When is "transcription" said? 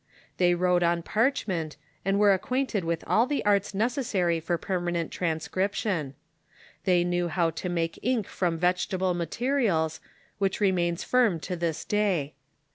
5.11-6.15